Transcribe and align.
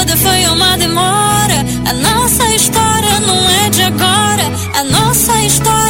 toda 0.00 0.16
foi 0.16 0.46
uma 0.46 0.78
demora. 0.78 1.58
A 1.86 1.92
nossa 1.92 2.44
história 2.54 3.20
não 3.20 3.50
é 3.50 3.70
de 3.70 3.82
agora. 3.82 4.44
A 4.78 4.84
nossa 4.84 5.38
história 5.42 5.89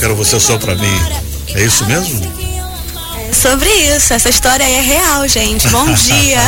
quero 0.00 0.16
você 0.16 0.40
só 0.40 0.58
pra 0.58 0.74
mim. 0.74 1.00
É 1.54 1.62
isso 1.62 1.84
mesmo? 1.86 2.20
Sobre 3.32 3.68
isso, 3.96 4.12
essa 4.12 4.28
história 4.28 4.64
aí 4.66 4.74
é 4.74 4.80
real, 4.80 5.26
gente. 5.28 5.68
Bom 5.68 5.86
dia. 5.94 6.40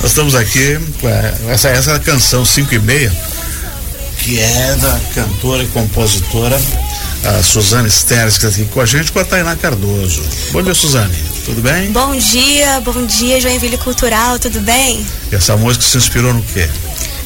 Nós 0.00 0.10
estamos 0.10 0.34
aqui 0.34 0.78
com 1.00 1.08
a- 1.08 1.52
essa, 1.52 1.68
essa 1.68 1.98
canção 1.98 2.44
5 2.44 2.74
e 2.74 2.78
meia, 2.78 3.12
que 4.18 4.38
é 4.40 4.76
da 4.80 4.98
cantora 5.14 5.62
e 5.62 5.66
compositora 5.68 6.60
a 7.24 7.42
Suzane 7.42 7.90
Steres, 7.90 8.38
que 8.38 8.46
está 8.46 8.60
aqui 8.62 8.70
com 8.72 8.80
a 8.80 8.86
gente, 8.86 9.12
com 9.12 9.18
a 9.20 9.24
Tainá 9.24 9.54
Cardoso. 9.56 10.22
Bom 10.52 10.62
dia, 10.62 10.74
Suzane. 10.74 11.16
Tudo 11.44 11.60
bem? 11.60 11.90
bom 11.90 12.14
dia, 12.16 12.80
bom 12.80 13.04
dia, 13.04 13.40
Joinville 13.40 13.76
Cultural, 13.78 14.38
tudo 14.38 14.60
bem? 14.60 15.04
E 15.30 15.34
essa 15.34 15.56
música 15.56 15.84
se 15.84 15.96
inspirou 15.98 16.32
no 16.32 16.42
quê? 16.42 16.68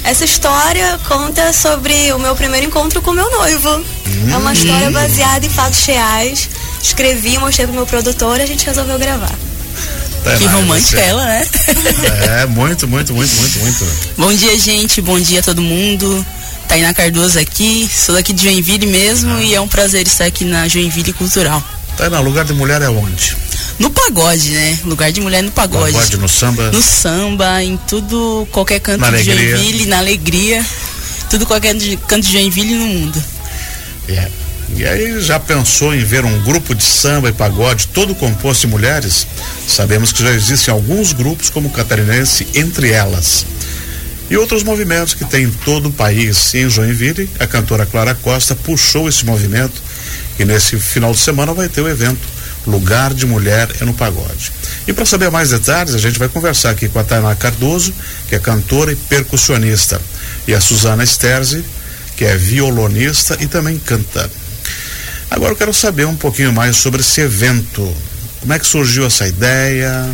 Essa 0.06 0.24
história 0.24 1.00
conta 1.08 1.52
sobre 1.52 2.12
o 2.12 2.18
meu 2.20 2.36
primeiro 2.36 2.64
encontro 2.64 3.02
com 3.02 3.10
meu 3.10 3.28
noivo. 3.28 3.84
É 4.32 4.36
uma 4.36 4.52
história 4.52 4.88
baseada 4.88 5.44
em 5.44 5.50
fatos 5.50 5.84
reais. 5.84 6.48
Escrevi, 6.80 7.36
mostrei 7.38 7.66
pro 7.66 7.74
meu 7.74 7.86
produtor 7.86 8.38
e 8.38 8.42
a 8.42 8.46
gente 8.46 8.64
resolveu 8.64 8.96
gravar. 9.00 9.34
Que 10.38 10.46
romântica 10.46 11.00
ela, 11.00 11.24
né? 11.24 11.44
É, 12.40 12.46
muito, 12.46 12.86
muito, 12.86 13.12
muito, 13.12 13.34
muito, 13.34 13.58
muito. 13.58 13.86
Bom 14.16 14.32
dia, 14.32 14.56
gente. 14.56 15.02
Bom 15.02 15.18
dia 15.18 15.40
a 15.40 15.42
todo 15.42 15.60
mundo. 15.60 16.24
Tainá 16.68 16.94
Cardoso 16.94 17.40
aqui. 17.40 17.90
Sou 17.92 18.14
daqui 18.14 18.32
de 18.32 18.44
Joinville 18.44 18.86
mesmo 18.86 19.36
e 19.40 19.56
é 19.56 19.60
um 19.60 19.68
prazer 19.68 20.06
estar 20.06 20.24
aqui 20.26 20.44
na 20.44 20.68
Joinville 20.68 21.12
Cultural. 21.14 21.62
Tainá, 21.96 22.20
lugar 22.20 22.44
de 22.44 22.52
mulher 22.52 22.82
é 22.82 22.88
onde? 22.88 23.36
No 23.78 23.90
pagode, 23.90 24.50
né? 24.50 24.78
Lugar 24.84 25.10
de 25.12 25.20
mulher 25.20 25.42
no 25.42 25.50
pagode. 25.50 25.92
Pagode 25.92 26.16
no 26.18 26.28
samba? 26.28 26.70
No 26.70 26.82
samba, 26.82 27.62
em 27.62 27.76
tudo, 27.76 28.46
qualquer 28.52 28.80
canto 28.80 29.00
Na 29.00 29.10
de 29.10 29.30
alegria. 29.30 29.56
Joinville, 29.56 29.86
na 29.86 29.98
alegria. 29.98 30.66
Tudo 31.30 31.46
qualquer 31.46 31.74
canto 32.06 32.26
de 32.26 32.32
Joinville 32.32 32.74
no 32.74 32.86
mundo. 32.86 33.22
É. 34.08 34.28
E 34.74 34.84
aí 34.84 35.20
já 35.20 35.38
pensou 35.38 35.94
em 35.94 36.04
ver 36.04 36.24
um 36.24 36.42
grupo 36.42 36.74
de 36.74 36.82
samba 36.84 37.28
e 37.28 37.32
pagode 37.32 37.88
todo 37.88 38.14
composto 38.14 38.66
de 38.66 38.72
mulheres? 38.72 39.26
Sabemos 39.66 40.12
que 40.12 40.22
já 40.22 40.30
existem 40.30 40.72
alguns 40.72 41.12
grupos 41.12 41.50
como 41.50 41.68
o 41.68 41.72
catarinense 41.72 42.46
entre 42.54 42.90
elas. 42.90 43.46
E 44.28 44.36
outros 44.36 44.64
movimentos 44.64 45.14
que 45.14 45.24
tem 45.24 45.44
em 45.44 45.50
todo 45.50 45.88
o 45.88 45.92
país. 45.92 46.52
E 46.52 46.58
em 46.58 46.68
Joinville, 46.68 47.30
a 47.38 47.46
cantora 47.46 47.86
Clara 47.86 48.14
Costa 48.14 48.56
puxou 48.56 49.08
esse 49.08 49.24
movimento 49.24 49.85
e 50.38 50.44
nesse 50.44 50.78
final 50.78 51.12
de 51.12 51.18
semana 51.18 51.52
vai 51.54 51.68
ter 51.68 51.80
o 51.80 51.88
evento 51.88 52.36
Lugar 52.66 53.14
de 53.14 53.24
Mulher 53.26 53.68
é 53.80 53.84
no 53.84 53.94
Pagode. 53.94 54.52
E 54.86 54.92
para 54.92 55.06
saber 55.06 55.30
mais 55.30 55.50
detalhes, 55.50 55.94
a 55.94 55.98
gente 55.98 56.18
vai 56.18 56.28
conversar 56.28 56.70
aqui 56.70 56.88
com 56.88 56.98
a 56.98 57.04
Tainá 57.04 57.34
Cardoso, 57.34 57.94
que 58.28 58.34
é 58.34 58.38
cantora 58.38 58.92
e 58.92 58.96
percussionista, 58.96 60.00
e 60.48 60.54
a 60.54 60.60
Suzana 60.60 61.06
Sterzi, 61.06 61.64
que 62.16 62.24
é 62.24 62.36
violonista 62.36 63.36
e 63.40 63.46
também 63.46 63.78
canta. 63.78 64.28
Agora 65.30 65.52
eu 65.52 65.56
quero 65.56 65.72
saber 65.72 66.06
um 66.06 66.16
pouquinho 66.16 66.52
mais 66.52 66.76
sobre 66.76 67.00
esse 67.00 67.20
evento. 67.20 67.94
Como 68.40 68.52
é 68.52 68.58
que 68.58 68.66
surgiu 68.66 69.06
essa 69.06 69.26
ideia? 69.26 70.08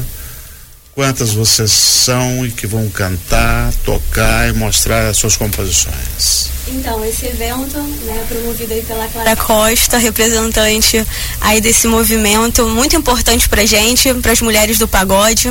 Quantas 0.95 1.33
vocês 1.33 1.73
são 1.73 2.45
e 2.45 2.51
que 2.51 2.67
vão 2.67 2.87
cantar, 2.91 3.73
tocar 3.83 4.51
e 4.51 4.53
mostrar 4.53 5.09
as 5.09 5.17
suas 5.17 5.37
composições? 5.37 6.51
Então, 6.69 7.03
esse 7.03 7.25
evento, 7.25 7.79
né, 8.05 8.23
promovido 8.29 8.75
aí 8.75 8.83
pela 8.83 9.09
Clara 9.09 9.35
Costa, 9.35 9.97
representante 9.97 11.03
aí 11.41 11.63
desse 11.63 11.87
movimento 11.87 12.69
muito 12.69 12.95
importante 12.95 13.49
pra 13.49 13.65
gente, 13.65 14.13
para 14.15 14.33
as 14.33 14.43
mulheres 14.43 14.79
do 14.79 14.87
pagode. 14.87 15.51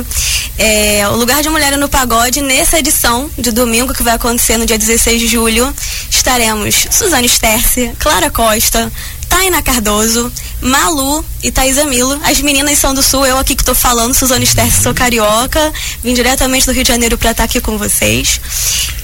É, 0.56 1.08
o 1.08 1.16
lugar 1.16 1.42
de 1.42 1.48
mulher 1.48 1.76
no 1.76 1.88
pagode, 1.88 2.40
nessa 2.40 2.78
edição 2.78 3.28
de 3.36 3.50
domingo, 3.50 3.92
que 3.92 4.02
vai 4.04 4.14
acontecer 4.14 4.56
no 4.56 4.64
dia 4.64 4.78
16 4.78 5.20
de 5.20 5.26
julho, 5.26 5.74
estaremos 6.08 6.86
Suzane 6.88 7.28
Sterce, 7.28 7.90
Clara 7.98 8.30
Costa, 8.30 8.92
Taina 9.32 9.62
Cardoso, 9.62 10.30
Malu 10.60 11.24
e 11.42 11.50
Thaisa 11.50 11.86
Milo. 11.86 12.20
As 12.22 12.38
meninas 12.42 12.78
são 12.78 12.92
do 12.92 13.02
Sul, 13.02 13.24
eu 13.26 13.38
aqui 13.38 13.56
que 13.56 13.64
tô 13.64 13.74
falando, 13.74 14.12
Suzane 14.12 14.44
Sterce, 14.44 14.82
sou 14.82 14.92
carioca, 14.92 15.72
vim 16.04 16.12
diretamente 16.12 16.66
do 16.66 16.72
Rio 16.72 16.84
de 16.84 16.88
Janeiro 16.88 17.16
para 17.16 17.30
estar 17.30 17.44
aqui 17.44 17.58
com 17.58 17.78
vocês. 17.78 18.38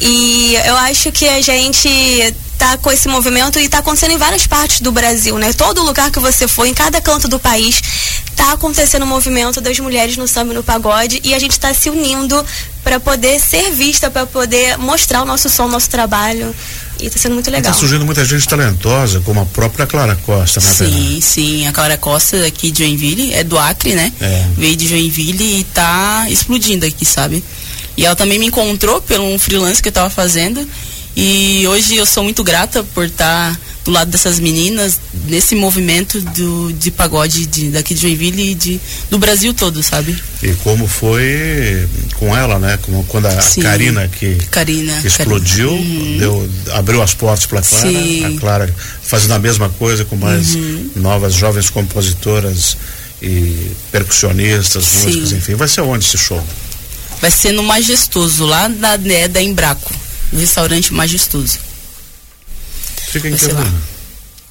E 0.02 0.54
eu 0.66 0.76
acho 0.76 1.10
que 1.10 1.26
a 1.26 1.40
gente 1.40 2.34
tá 2.58 2.76
com 2.76 2.92
esse 2.92 3.08
movimento 3.08 3.58
e 3.58 3.68
tá 3.70 3.78
acontecendo 3.78 4.10
em 4.10 4.18
várias 4.18 4.46
partes 4.46 4.80
do 4.80 4.92
Brasil, 4.92 5.38
né? 5.38 5.50
Todo 5.54 5.82
lugar 5.82 6.10
que 6.10 6.20
você 6.20 6.46
for, 6.46 6.66
em 6.66 6.74
cada 6.74 7.00
canto 7.00 7.26
do 7.26 7.38
país, 7.38 7.80
tá 8.36 8.52
acontecendo 8.52 9.04
o 9.04 9.06
movimento 9.06 9.62
das 9.62 9.78
mulheres 9.80 10.16
no 10.18 10.28
samba 10.28 10.52
e 10.52 10.56
no 10.56 10.62
pagode 10.62 11.20
e 11.24 11.34
a 11.34 11.38
gente 11.38 11.58
tá 11.58 11.72
se 11.72 11.88
unindo 11.88 12.44
para 12.84 13.00
poder 13.00 13.40
ser 13.40 13.70
vista, 13.70 14.10
para 14.10 14.26
poder 14.26 14.76
mostrar 14.76 15.22
o 15.22 15.24
nosso 15.24 15.48
som, 15.48 15.64
o 15.64 15.68
nosso 15.68 15.88
trabalho. 15.88 16.54
E 17.00 17.08
tá 17.08 17.18
sendo 17.18 17.34
muito 17.34 17.50
legal. 17.50 17.70
Está 17.70 17.80
surgindo 17.80 18.04
muita 18.04 18.24
gente 18.24 18.46
talentosa, 18.48 19.20
como 19.20 19.40
a 19.40 19.46
própria 19.46 19.86
Clara 19.86 20.16
Costa, 20.16 20.60
né? 20.60 20.66
Sim, 20.66 21.20
sim. 21.20 21.66
A 21.66 21.72
Clara 21.72 21.96
Costa 21.96 22.44
aqui 22.44 22.70
de 22.70 22.84
Joinville, 22.84 23.32
é 23.34 23.44
do 23.44 23.58
Acre, 23.58 23.94
né? 23.94 24.12
É. 24.20 24.46
Veio 24.56 24.76
de 24.76 24.88
Joinville 24.88 25.60
e 25.60 25.64
tá 25.64 26.26
explodindo 26.28 26.84
aqui, 26.84 27.04
sabe? 27.04 27.42
E 27.96 28.04
ela 28.04 28.16
também 28.16 28.38
me 28.38 28.46
encontrou 28.46 29.00
pelo 29.00 29.24
um 29.24 29.38
freelance 29.38 29.82
que 29.82 29.88
eu 29.88 29.92
tava 29.92 30.10
fazendo. 30.10 30.66
E 31.16 31.66
hoje 31.68 31.96
eu 31.96 32.06
sou 32.06 32.22
muito 32.22 32.44
grata 32.44 32.84
por 32.94 33.06
estar 33.06 33.58
do 33.88 33.92
lado 33.92 34.10
dessas 34.10 34.38
meninas 34.38 35.00
nesse 35.24 35.54
movimento 35.54 36.20
do, 36.20 36.70
de 36.74 36.90
pagode 36.90 37.46
de, 37.46 37.70
daqui 37.70 37.94
de 37.94 38.02
Joinville 38.02 38.50
e 38.50 38.54
de, 38.54 38.80
do 39.10 39.18
Brasil 39.18 39.54
todo, 39.54 39.82
sabe? 39.82 40.14
E 40.42 40.52
como 40.56 40.86
foi 40.86 41.88
com 42.16 42.36
ela, 42.36 42.58
né? 42.58 42.78
Como 42.82 43.02
quando 43.04 43.26
a 43.26 43.40
Sim. 43.40 43.62
Karina 43.62 44.06
que 44.06 44.34
Karina. 44.50 45.00
explodiu, 45.02 45.70
Karina. 45.70 46.00
Uhum. 46.00 46.18
deu, 46.18 46.50
abriu 46.74 47.02
as 47.02 47.14
portas 47.14 47.46
para 47.46 47.62
Clara, 47.62 47.90
Sim. 47.90 48.24
Uhum. 48.26 48.36
a 48.36 48.40
Clara 48.40 48.74
fazendo 49.02 49.32
a 49.32 49.38
mesma 49.38 49.70
coisa 49.70 50.04
com 50.04 50.16
mais 50.16 50.54
novas 50.94 51.32
jovens 51.32 51.70
compositoras 51.70 52.76
e 53.22 53.70
percussionistas, 53.90 54.84
Sim. 54.84 55.06
músicos, 55.06 55.32
enfim. 55.32 55.54
Vai 55.54 55.66
ser 55.66 55.80
onde 55.80 56.04
esse 56.04 56.18
show? 56.18 56.46
Vai 57.22 57.30
ser 57.30 57.52
no 57.52 57.62
Majestoso, 57.62 58.44
lá 58.44 58.68
da, 58.68 58.98
né, 58.98 59.28
da 59.28 59.40
Embraco. 59.42 59.94
No 60.30 60.38
restaurante 60.40 60.92
Majestoso. 60.92 61.67
Fica 63.10 63.28
em 63.28 63.36
que 63.36 63.46
rua? 63.46 63.72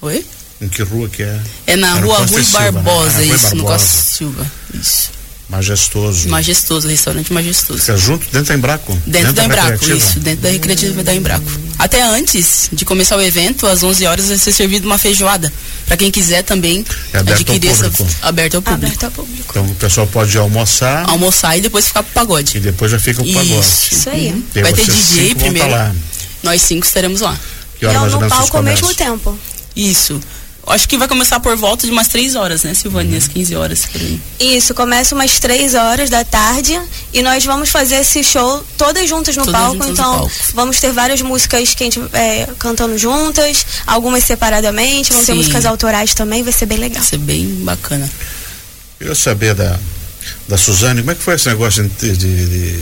Oi? 0.02 0.26
Em 0.62 0.68
que 0.68 0.82
rua 0.84 1.10
que 1.10 1.24
é? 1.24 1.40
É 1.68 1.76
na 1.76 1.96
no 1.96 2.08
rua 2.08 2.18
Costa 2.18 2.34
Rui 2.36 2.42
né? 2.44 2.72
Barbosa, 2.72 3.18
Rui 3.18 3.26
isso, 3.36 3.56
no 3.56 3.64
Barbosa. 3.64 3.84
Costa 3.86 4.14
Silva. 4.16 4.52
Isso. 4.74 5.18
Majestoso. 5.50 6.28
Majestoso, 6.28 6.88
restaurante 6.90 7.32
majestoso. 7.32 7.80
Fica 7.80 7.96
junto 7.98 8.26
dentro 8.32 8.50
da 8.50 8.56
Embraco? 8.56 9.02
Dentro, 9.08 9.32
da 9.32 9.46
Embraco, 9.46 9.70
Recreativa? 9.72 9.98
isso, 9.98 10.20
dentro 10.20 10.42
da 10.42 10.50
recreativa 10.50 11.04
da 11.04 11.16
Embraco. 11.16 11.50
Até 11.80 12.02
antes 12.02 12.68
de 12.74 12.84
começar 12.84 13.16
o 13.16 13.22
evento, 13.22 13.66
às 13.66 13.82
11 13.82 14.06
horas 14.08 14.28
vai 14.28 14.38
ser 14.38 14.52
servido 14.52 14.86
uma 14.86 14.98
feijoada. 14.98 15.52
Pra 15.86 15.96
quem 15.96 16.12
quiser 16.12 16.44
também 16.44 16.84
É 17.14 17.20
aberto 17.20 17.30
ao 17.50 17.56
adquirir 17.56 17.72
essa 17.72 17.90
público. 17.90 18.20
aberto 18.24 18.56
ao 18.56 18.62
público. 18.62 18.86
Aberto 18.88 19.04
ao 19.06 19.12
público. 19.12 19.46
Então 19.50 19.66
o 19.66 19.76
pessoal 19.76 20.06
pode 20.08 20.38
almoçar 20.38 21.10
Almoçar 21.10 21.58
e 21.58 21.62
depois 21.62 21.88
ficar 21.88 22.04
pro 22.04 22.12
e 22.12 22.14
pagode. 22.14 22.60
depois 22.60 22.92
já 22.92 23.00
fica 23.00 23.22
o 23.22 23.34
pagode. 23.34 23.60
Isso. 23.62 23.94
Isso 23.94 24.10
aí. 24.10 24.32
Uhum. 24.32 24.44
E 24.54 24.62
Vai 24.62 24.74
ter 24.74 24.86
DJ 24.86 25.34
primeiro. 25.36 25.70
tá 25.70 25.76
lá. 25.78 25.96
Nós 26.44 26.62
cinco 26.62 26.86
estaremos 26.86 27.22
lá. 27.22 27.40
Que 27.80 27.86
E 27.86 27.88
hora 27.88 28.00
mais 28.00 28.14
ou 28.14 28.20
no 28.20 28.26
menos 28.26 28.34
vocês 28.38 28.50
palco 28.50 28.58
ao 28.58 28.64
mesmo 28.64 28.94
tempo. 28.96 29.40
Isso. 29.76 30.20
acho 30.70 30.90
que 30.90 30.98
vai 30.98 31.08
começar 31.08 31.40
por 31.40 31.56
volta 31.56 31.86
de 31.86 31.94
umas 31.94 32.08
três 32.10 32.36
horas, 32.36 32.64
né, 32.64 32.74
Silvânia? 32.74 33.18
Às 33.18 33.28
15 33.28 33.56
horas 33.56 33.86
por 33.86 34.02
aí. 34.02 34.20
Isso, 34.40 34.74
começa 34.74 35.16
umas 35.16 35.40
três 35.40 35.76
horas 35.76 36.10
da 36.10 36.26
tarde 36.26 36.78
e 37.14 37.22
nós 37.22 37.46
vamos 37.46 37.70
fazer 37.70 37.96
esse 38.02 38.22
show 38.24 38.62
todas 38.78 39.08
juntas 39.08 39.38
no 39.38 39.46
Todas 39.46 39.62
palco. 39.62 39.74
juntas 39.76 39.88
no 39.88 39.94
então, 39.94 40.12
palco. 40.20 40.32
vamos 40.54 40.80
ter 40.80 40.92
várias 40.92 41.22
músicas 41.22 41.74
que 41.74 41.84
a 41.84 41.86
gente 41.86 42.02
é, 42.12 42.50
cantando 42.60 42.98
juntas, 42.98 43.66
algumas 43.86 44.24
separadamente, 44.26 45.14
vão 45.14 45.22
ter 45.24 45.32
Sim. 45.32 45.38
músicas 45.38 45.66
autorais 45.66 46.14
também, 46.14 46.44
vai 46.44 46.52
ser 46.52 46.66
bem 46.66 46.80
legal. 46.80 47.00
Vai 47.02 47.10
ser 47.12 47.18
bem 47.20 47.46
bacana. 47.64 48.10
Queria 48.98 49.16
saber 49.16 49.54
da, 49.54 49.80
da 50.50 50.58
Suzane, 50.58 51.00
como 51.02 51.12
é 51.12 51.16
que 51.16 51.22
foi 51.24 51.36
esse 51.36 51.48
negócio 51.48 51.84
de, 52.00 52.12
de, 52.18 52.46
de- 52.46 52.82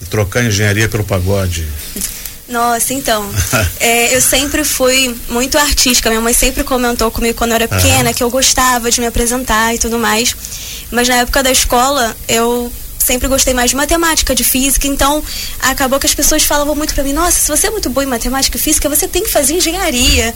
de 0.00 0.06
trocar 0.08 0.44
engenharia 0.44 0.88
pelo 0.88 1.04
pagode? 1.04 1.66
Nossa, 2.48 2.92
então, 2.92 3.28
é, 3.80 4.14
eu 4.14 4.20
sempre 4.20 4.64
fui 4.64 5.14
muito 5.28 5.56
artística. 5.58 6.10
Minha 6.10 6.20
mãe 6.20 6.32
sempre 6.34 6.64
comentou 6.64 7.10
comigo 7.10 7.38
quando 7.38 7.50
eu 7.50 7.56
era 7.56 7.68
pequena 7.68 8.12
que 8.12 8.22
eu 8.22 8.30
gostava 8.30 8.90
de 8.90 9.00
me 9.00 9.06
apresentar 9.06 9.74
e 9.74 9.78
tudo 9.78 9.98
mais. 9.98 10.34
Mas 10.90 11.08
na 11.08 11.16
época 11.16 11.42
da 11.42 11.50
escola, 11.50 12.16
eu 12.28 12.70
sempre 12.98 13.28
gostei 13.28 13.52
mais 13.52 13.70
de 13.70 13.76
matemática, 13.76 14.34
de 14.34 14.44
física. 14.44 14.86
Então, 14.86 15.22
acabou 15.60 15.98
que 15.98 16.06
as 16.06 16.14
pessoas 16.14 16.42
falavam 16.42 16.74
muito 16.74 16.94
pra 16.94 17.02
mim: 17.02 17.12
Nossa, 17.12 17.38
se 17.38 17.48
você 17.48 17.66
é 17.66 17.70
muito 17.70 17.90
boa 17.90 18.04
em 18.04 18.08
matemática 18.08 18.56
e 18.56 18.60
física, 18.60 18.88
você 18.88 19.08
tem 19.08 19.22
que 19.22 19.30
fazer 19.30 19.54
engenharia. 19.54 20.34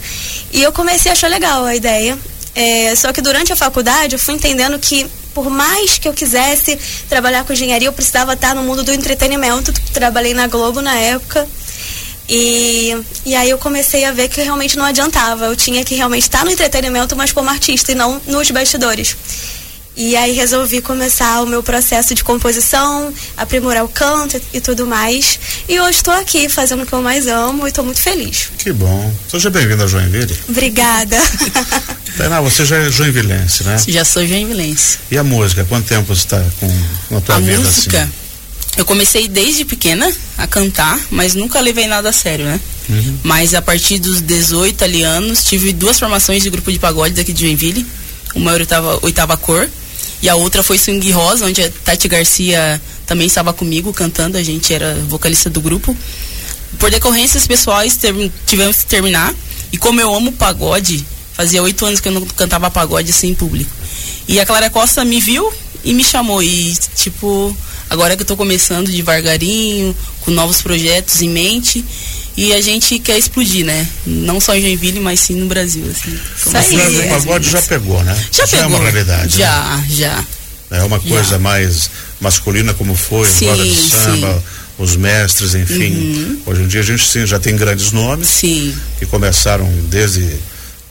E 0.51 0.61
eu 0.61 0.71
comecei 0.71 1.11
a 1.11 1.13
achar 1.13 1.29
legal 1.29 1.65
a 1.65 1.75
ideia. 1.75 2.17
É, 2.55 2.95
só 2.95 3.13
que 3.13 3.21
durante 3.21 3.53
a 3.53 3.55
faculdade, 3.55 4.15
eu 4.15 4.19
fui 4.19 4.33
entendendo 4.33 4.79
que 4.79 5.05
por 5.33 5.47
mais 5.51 5.99
que 5.99 6.09
eu 6.09 6.13
quisesse 6.13 6.79
trabalhar 7.07 7.43
com 7.43 7.53
engenharia, 7.53 7.87
eu 7.87 7.93
precisava 7.93 8.33
estar 8.33 8.55
no 8.55 8.63
mundo 8.63 8.83
do 8.83 8.91
entretenimento. 8.91 9.71
Trabalhei 9.93 10.33
na 10.33 10.47
Globo 10.47 10.81
na 10.81 10.95
época. 10.95 11.47
E, 12.29 12.95
e 13.25 13.35
aí 13.35 13.49
eu 13.49 13.57
comecei 13.57 14.03
a 14.05 14.11
ver 14.11 14.27
que 14.27 14.41
realmente 14.41 14.77
não 14.77 14.85
adiantava. 14.85 15.45
Eu 15.45 15.55
tinha 15.55 15.83
que 15.83 15.95
realmente 15.95 16.23
estar 16.23 16.43
no 16.43 16.51
entretenimento, 16.51 17.15
mas 17.15 17.31
como 17.31 17.49
artista 17.49 17.91
e 17.91 17.95
não 17.95 18.21
nos 18.27 18.51
bastidores. 18.51 19.15
E 19.99 20.15
aí 20.15 20.31
resolvi 20.33 20.79
começar 20.79 21.41
o 21.41 21.47
meu 21.47 21.63
processo 21.63 22.13
de 22.13 22.23
composição, 22.23 23.11
aprimorar 23.35 23.83
o 23.83 23.89
canto 23.89 24.39
e 24.53 24.61
tudo 24.61 24.85
mais. 24.85 25.39
E 25.67 25.79
hoje 25.79 25.97
estou 25.97 26.13
aqui 26.13 26.47
fazendo 26.47 26.83
o 26.83 26.85
que 26.85 26.93
eu 26.93 27.01
mais 27.01 27.25
amo 27.25 27.65
e 27.65 27.69
estou 27.69 27.83
muito 27.83 27.99
feliz. 27.99 28.51
Que 28.59 28.71
bom. 28.71 29.11
Seja 29.27 29.49
bem-vindo 29.49 29.83
a 29.83 29.87
Joinville. 29.87 30.37
Obrigada. 30.47 31.17
Tainá, 32.15 32.41
você 32.41 32.63
já 32.63 32.77
é 32.77 32.91
joinvilense, 32.91 33.63
né? 33.63 33.75
Já 33.87 34.05
sou 34.05 34.25
joinvilense. 34.25 34.99
E 35.09 35.17
a 35.17 35.23
música, 35.23 35.65
quanto 35.65 35.87
tempo 35.87 36.13
você 36.13 36.25
está 36.25 36.43
com 36.59 36.67
na 37.09 37.19
tua 37.19 37.35
a 37.35 37.39
vida 37.39 37.59
música, 37.59 38.03
assim? 38.03 38.11
Eu 38.77 38.85
comecei 38.85 39.27
desde 39.27 39.65
pequena 39.65 40.11
a 40.37 40.47
cantar, 40.47 40.99
mas 41.09 41.33
nunca 41.35 41.59
levei 41.59 41.87
nada 41.87 42.09
a 42.09 42.13
sério, 42.13 42.45
né? 42.45 42.59
Uhum. 42.89 43.17
Mas 43.23 43.53
a 43.53 43.61
partir 43.61 43.99
dos 43.99 44.21
18 44.21 44.83
ali 44.83 45.03
anos, 45.03 45.43
tive 45.43 45.73
duas 45.73 45.99
formações 45.99 46.43
de 46.43 46.49
grupo 46.49 46.71
de 46.71 46.79
pagode 46.79 47.15
daqui 47.15 47.33
de 47.33 47.41
Joinville. 47.45 47.85
Uma 48.35 48.51
era 48.51 48.61
oitava, 48.61 48.99
oitava 49.01 49.37
cor 49.37 49.67
e 50.21 50.29
a 50.29 50.35
outra 50.35 50.61
foi 50.63 50.77
Swing 50.77 51.11
Rosa, 51.11 51.45
onde 51.45 51.61
a 51.61 51.69
Tati 51.69 52.07
Garcia 52.07 52.81
também 53.05 53.27
estava 53.27 53.51
comigo 53.53 53.91
cantando, 53.93 54.37
a 54.37 54.43
gente 54.43 54.73
era 54.73 54.95
vocalista 55.07 55.49
do 55.49 55.59
grupo. 55.61 55.95
Por 56.77 56.91
decorrências 56.91 57.47
pessoais, 57.47 57.95
ter- 57.97 58.31
tivemos 58.45 58.77
que 58.77 58.85
terminar. 58.87 59.33
E 59.71 59.77
como 59.77 59.99
eu 59.99 60.13
amo 60.13 60.31
pagode, 60.31 61.05
fazia 61.33 61.61
oito 61.63 61.85
anos 61.85 61.99
que 61.99 62.07
eu 62.07 62.11
não 62.13 62.21
cantava 62.25 62.69
pagode 62.69 63.09
assim 63.09 63.29
em 63.29 63.33
público. 63.35 63.71
E 64.27 64.39
a 64.39 64.45
Clara 64.45 64.69
Costa 64.69 65.03
me 65.03 65.19
viu 65.19 65.51
e 65.83 65.93
me 65.93 66.03
chamou. 66.03 66.41
E, 66.43 66.73
tipo, 66.95 67.55
agora 67.89 68.15
que 68.15 68.21
eu 68.23 68.27
tô 68.27 68.35
começando 68.37 68.89
devagarinho, 68.91 69.95
com 70.21 70.31
novos 70.31 70.61
projetos 70.61 71.21
em 71.21 71.29
mente. 71.29 71.83
E 72.35 72.53
a 72.53 72.61
gente 72.61 72.99
quer 72.99 73.17
explodir, 73.17 73.65
né? 73.65 73.87
Não 74.05 74.39
só 74.39 74.55
em 74.55 74.61
Joinville, 74.61 74.99
mas 74.99 75.19
sim 75.19 75.33
no 75.35 75.47
Brasil. 75.47 75.83
Assim. 75.89 76.11
Isso 76.37 76.51
Mas 76.51 76.71
aí. 76.71 77.07
o 77.07 77.09
pagode 77.09 77.49
já 77.49 77.61
pegou, 77.63 78.03
né? 78.03 78.15
Já 78.31 78.43
é 78.43 78.47
pegou. 78.47 78.67
uma 78.67 78.79
realidade. 78.79 79.39
né? 79.39 79.43
Já, 79.43 79.83
já. 79.89 80.25
É 80.69 80.83
uma 80.83 80.99
coisa 80.99 81.31
Já. 81.31 81.39
mais 81.39 81.89
masculina 82.19 82.73
como 82.75 82.93
foi, 82.95 83.27
Sim, 83.27 83.47
roda 83.47 83.63
de 83.63 83.75
samba, 83.89 84.33
sim. 84.33 84.83
os 84.83 84.95
mestres, 84.95 85.55
enfim. 85.55 85.95
Uhum. 85.95 86.41
Hoje 86.45 86.61
em 86.61 86.67
dia 86.67 86.81
a 86.81 86.83
gente 86.83 87.07
sim, 87.07 87.25
já 87.25 87.39
tem 87.39 87.55
grandes 87.55 87.91
nomes 87.91 88.27
Sim. 88.27 88.75
que 88.99 89.05
começaram 89.07 89.67
desde 89.89 90.27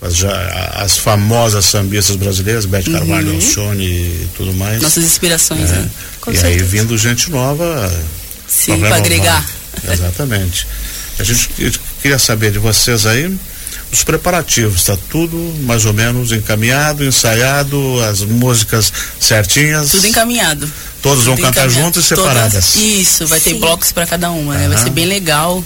as, 0.02 0.16
já, 0.16 0.72
as 0.76 0.96
famosas 0.96 1.64
sambistas 1.66 2.16
brasileiras, 2.16 2.64
Beth 2.66 2.84
Carvalho, 2.90 3.34
Alcione 3.34 3.84
e 3.84 4.28
tudo 4.36 4.52
mais. 4.54 4.80
Nossas 4.82 5.04
inspirações, 5.04 5.70
É. 5.70 5.74
né? 5.74 5.90
Com 6.26 6.32
e 6.32 6.36
aí 6.36 6.40
certeza. 6.42 6.64
vindo 6.66 6.98
gente 6.98 7.30
nova. 7.30 7.90
Sim, 8.46 8.78
para 8.80 8.96
agregar. 8.96 9.44
não. 9.84 9.92
Exatamente. 9.94 10.66
A 11.18 11.22
gente 11.22 11.48
que- 11.48 11.72
queria 12.02 12.18
saber 12.18 12.50
de 12.52 12.58
vocês 12.58 13.06
aí 13.06 13.34
os 13.92 14.02
preparativos, 14.04 14.80
está 14.80 14.96
tudo 15.08 15.36
mais 15.62 15.84
ou 15.86 15.92
menos 15.94 16.32
encaminhado, 16.32 17.04
ensaiado, 17.04 18.02
as 18.02 18.20
músicas 18.22 18.92
certinhas. 19.20 19.90
Tudo 19.92 20.06
encaminhado. 20.08 20.70
Todos 21.00 21.24
vão 21.24 21.36
Tudo 21.36 21.44
cantar 21.46 21.60
encaminhado. 21.66 21.84
juntos 21.86 22.04
e 22.04 22.08
separadas. 22.08 22.72
Todas- 22.72 22.76
isso, 22.76 23.26
vai 23.28 23.38
ter 23.40 23.50
Sim. 23.50 23.60
blocos 23.60 23.92
para 23.92 24.04
cada 24.06 24.30
uma, 24.30 24.54
né? 24.58 24.68
Vai 24.68 24.78
ser 24.78 24.90
bem 24.90 25.06
legal. 25.06 25.64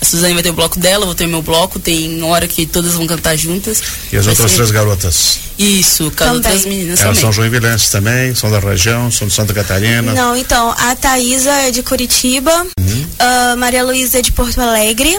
A 0.00 0.04
Suzane 0.04 0.34
vai 0.34 0.42
ter 0.42 0.50
o 0.50 0.52
bloco 0.54 0.78
dela, 0.78 1.06
vou 1.06 1.14
ter 1.14 1.24
o 1.24 1.28
meu 1.28 1.40
bloco, 1.42 1.78
tem 1.78 2.22
hora 2.22 2.46
que 2.46 2.66
todas 2.66 2.92
vão 2.94 3.06
cantar 3.06 3.36
juntas. 3.36 3.82
E 4.12 4.16
as 4.16 4.24
Vai 4.26 4.32
outras 4.32 4.50
ser- 4.50 4.56
três 4.58 4.70
garotas? 4.70 5.38
Isso, 5.58 6.10
Também. 6.10 6.34
outras 6.34 6.64
meninas 6.66 7.00
Elas 7.00 7.16
também. 7.16 7.20
são 7.20 7.32
joinvilenses 7.32 7.88
também, 7.90 8.34
são 8.34 8.50
da 8.50 8.58
região, 8.58 9.10
são 9.10 9.28
de 9.28 9.34
Santa 9.34 9.54
Catarina. 9.54 10.12
Não, 10.12 10.36
então, 10.36 10.74
a 10.76 10.94
Thaísa 10.96 11.50
é 11.50 11.70
de 11.70 11.82
Curitiba, 11.82 12.66
Uhum. 12.78 13.06
a 13.18 13.56
Maria 13.56 13.84
Luísa 13.84 14.18
é 14.18 14.22
de 14.22 14.32
Porto 14.32 14.60
Alegre. 14.60 15.18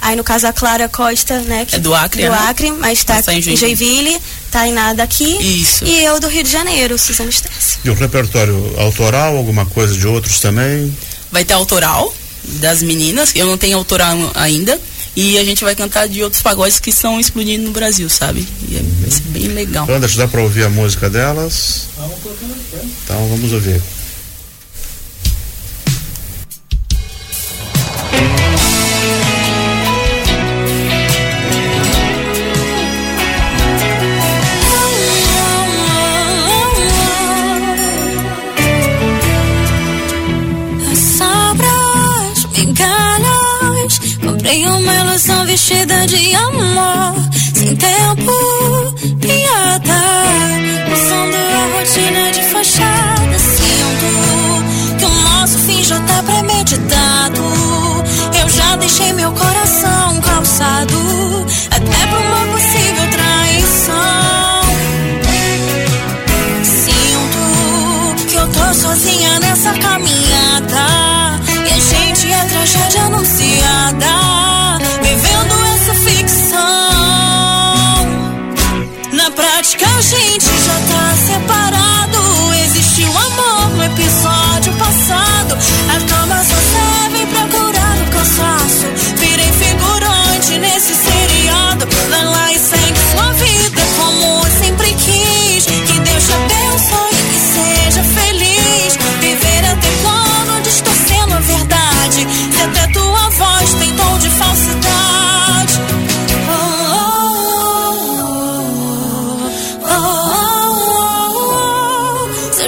Aí, 0.00 0.14
no 0.16 0.22
caso, 0.22 0.46
a 0.46 0.52
Clara 0.52 0.88
Costa, 0.88 1.40
né? 1.40 1.64
que- 1.66 1.74
É 1.76 1.78
do 1.80 1.92
Acre, 1.94 2.22
Do 2.24 2.30
né? 2.30 2.38
Acre, 2.48 2.70
mas 2.72 3.02
tá 3.04 3.14
Mas 3.14 3.26
tá 3.26 3.34
em 3.34 3.38
em 3.38 3.42
Joinville. 3.42 3.76
Joinville, 3.76 4.20
Tainá 4.50 4.92
daqui. 4.94 5.36
Isso. 5.60 5.84
E 5.84 6.04
eu 6.04 6.20
do 6.20 6.28
Rio 6.28 6.44
de 6.44 6.50
Janeiro, 6.50 6.96
Suzana 6.96 7.30
Stessi. 7.32 7.78
E 7.84 7.90
o 7.90 7.94
repertório 7.94 8.74
autoral, 8.78 9.36
alguma 9.36 9.66
coisa 9.66 9.94
de 9.96 10.06
outros 10.06 10.38
também? 10.40 10.96
Vai 11.32 11.44
ter 11.44 11.52
autoral 11.54 12.14
das 12.60 12.82
meninas, 12.82 13.32
eu 13.34 13.46
não 13.46 13.56
tenho 13.58 13.76
autoral 13.76 14.16
ainda. 14.34 14.78
E 15.16 15.36
a 15.36 15.44
gente 15.44 15.64
vai 15.64 15.74
cantar 15.74 16.06
de 16.06 16.22
outros 16.22 16.42
pagodes 16.42 16.78
que 16.78 16.90
estão 16.90 17.18
explodindo 17.18 17.64
no 17.64 17.72
Brasil, 17.72 18.08
sabe? 18.08 18.46
E 18.68 18.76
é- 18.76 18.82
vai 19.00 19.10
ser 19.10 19.22
bem 19.22 19.48
legal. 19.48 19.84
Deixa 19.98 20.16
dá 20.18 20.28
para 20.28 20.40
ouvir 20.42 20.64
a 20.64 20.68
música 20.68 21.10
delas. 21.10 21.88
Então 23.04 23.28
vamos 23.28 23.52
ouvir. 23.52 23.82
Migalhas. 42.58 43.98
Comprei 44.24 44.66
uma 44.66 44.94
ilusão 44.94 45.44
vestida 45.46 46.06
de 46.06 46.34
amor. 46.34 47.14
Sem 47.54 47.76
tempo, 47.76 48.32
piada. 49.20 50.00
Usando 50.92 51.36
a 51.36 51.78
rotina 51.78 52.32
de 52.32 52.42
fachada. 52.42 53.38
Sinto 53.38 54.98
que 54.98 55.04
o 55.04 55.08
nosso 55.08 55.58
fim 55.58 55.82
já 55.82 56.00
tá 56.00 56.22
premeditado. 56.22 57.42
Eu 58.40 58.48
já 58.48 58.76
deixei 58.76 59.12
meu 59.12 59.30
coração 59.32 60.20
calçado. 60.20 61.46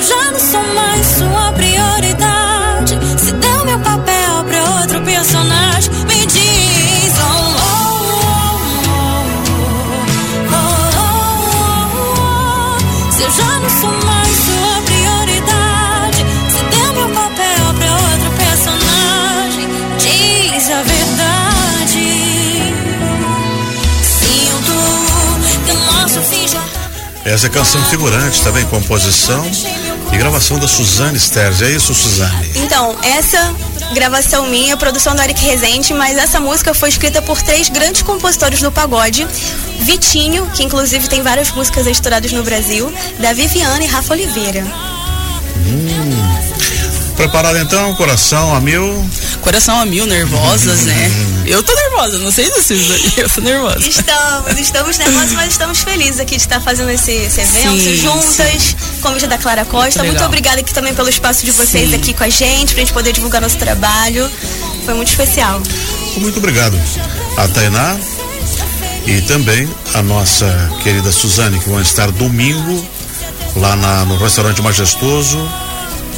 Eu 0.01 0.07
já 0.07 0.31
não 0.31 0.41
sou 0.41 0.63
mais 0.75 1.07
sua 1.07 1.53
prioridade. 1.53 2.99
Se 3.19 3.33
deu 3.33 3.65
meu 3.67 3.79
papel 3.81 4.45
pra 4.49 4.81
outro 4.81 5.03
personagem, 5.03 5.93
me 6.07 6.25
diz. 6.25 7.13
Oh, 7.19 7.57
oh, 7.61 7.91
oh, 11.99 13.13
Se 13.13 13.23
eu 13.25 13.31
já 13.31 13.59
não 13.59 13.69
sou 13.69 13.93
mais 14.07 14.37
sua 14.39 14.81
prioridade, 14.87 16.25
se 16.49 16.63
deu 16.79 16.93
meu 16.95 17.09
papel 17.11 17.75
pra 17.79 17.93
outro 17.93 18.31
personagem, 18.39 19.69
diz 19.99 20.65
a 20.71 20.81
verdade. 20.81 22.07
Sinto 24.03 24.73
que 25.67 25.73
o 25.73 25.79
nosso 25.93 26.23
fim 26.23 26.49
já. 26.49 26.65
Essa 27.23 27.49
é 27.49 27.51
canção 27.51 27.85
figurante 27.85 28.41
também, 28.43 28.65
composição 28.65 29.45
gravação 30.21 30.59
da 30.59 30.69
Suzane 30.69 31.19
Sterz. 31.19 31.63
É 31.63 31.71
isso, 31.71 31.95
Suzane? 31.95 32.51
Então, 32.57 32.95
essa 33.03 33.55
gravação 33.95 34.47
minha, 34.49 34.77
produção 34.77 35.17
do 35.17 35.23
Eric 35.23 35.43
Rezende, 35.43 35.95
mas 35.95 36.19
essa 36.19 36.39
música 36.39 36.75
foi 36.75 36.91
escrita 36.91 37.23
por 37.23 37.41
três 37.41 37.71
grandes 37.71 38.03
compositores 38.03 38.61
do 38.61 38.71
pagode. 38.71 39.27
Vitinho, 39.79 40.47
que 40.51 40.63
inclusive 40.63 41.09
tem 41.09 41.23
várias 41.23 41.51
músicas 41.53 41.87
estouradas 41.87 42.33
no 42.33 42.43
Brasil, 42.43 42.93
da 43.19 43.33
Viviane 43.33 43.87
e 43.87 43.89
Rafa 43.89 44.13
Oliveira. 44.13 44.63
Hum. 45.67 46.70
Preparado 47.21 47.59
então, 47.59 47.95
coração 47.97 48.55
a 48.55 48.61
mil? 48.61 49.07
Coração 49.43 49.79
a 49.79 49.85
mil, 49.85 50.07
nervosas, 50.07 50.87
né? 50.87 51.11
Eu 51.45 51.63
tô 51.63 51.75
nervosa, 51.75 52.17
não 52.17 52.31
sei 52.31 52.51
se 52.63 52.73
eu 53.21 53.29
tô 53.29 53.41
nervosa. 53.43 53.87
Estamos, 53.87 54.59
estamos 54.59 54.99
nervosos, 54.99 55.33
mas 55.33 55.53
estamos 55.53 55.81
felizes 55.81 56.21
aqui 56.21 56.37
de 56.37 56.43
estar 56.43 56.61
fazendo 56.61 56.91
esse, 56.91 57.11
esse 57.11 57.41
evento 57.41 57.81
sim, 57.81 57.97
juntas, 57.97 58.63
sim. 58.63 58.77
convite 59.03 59.27
da 59.27 59.37
Clara 59.37 59.65
Costa. 59.65 59.99
Muito, 59.99 60.13
muito 60.13 60.25
obrigada 60.25 60.61
aqui 60.61 60.73
também 60.73 60.95
pelo 60.95 61.09
espaço 61.09 61.45
de 61.45 61.51
vocês 61.51 61.91
sim. 61.91 61.97
aqui 61.97 62.15
com 62.15 62.25
a 62.25 62.29
gente, 62.29 62.73
pra 62.73 62.81
gente 62.81 62.93
poder 62.93 63.13
divulgar 63.13 63.43
nosso 63.43 63.59
trabalho. 63.59 64.31
Foi 64.85 64.95
muito 64.95 65.09
especial. 65.09 65.61
Muito 66.17 66.39
obrigado. 66.39 66.81
A 67.37 67.49
Tainá 67.49 67.99
e 69.07 69.21
também 69.23 69.69
a 69.93 70.03
nossa 70.03 70.47
querida 70.83 71.11
Suzane, 71.11 71.59
que 71.59 71.69
vão 71.69 71.83
estar 71.83 72.11
domingo 72.13 72.89
lá 73.57 73.77
na, 73.77 74.05
no 74.05 74.17
restaurante 74.17 74.63
Majestoso 74.63 75.37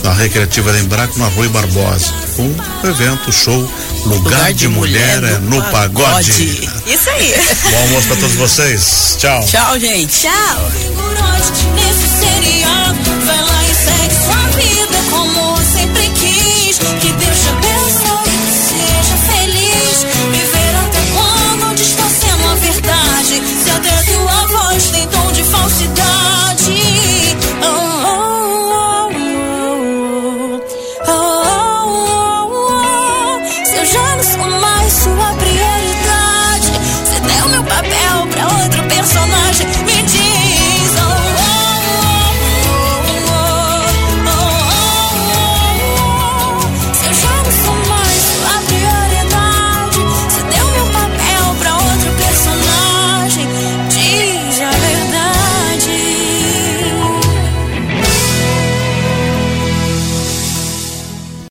na 0.02 0.12
Recreativa 0.12 0.72
da 0.72 0.78
Embraco, 0.78 1.18
na 1.18 1.28
Rui 1.28 1.48
Barbosa. 1.48 2.12
Um 2.38 2.54
evento, 2.88 3.32
show, 3.32 3.58
lugar, 4.04 4.16
lugar 4.16 4.52
de, 4.52 4.60
de, 4.60 4.68
mulher, 4.68 5.20
mulher 5.20 5.40
no, 5.40 5.56
no 5.56 5.62
pagode. 5.70 6.32
pagode. 6.32 6.70
Isso 6.86 7.10
aí. 7.10 7.34
Bom 7.70 7.78
almoço 7.78 8.06
pra 8.08 8.16
todos 8.16 8.34
vocês. 8.36 9.16
Tchau. 9.18 9.44
Tchau, 9.46 9.78
gente. 9.78 10.20
Tchau. 10.22 10.70